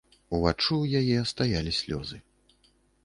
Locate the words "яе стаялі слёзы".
1.03-2.17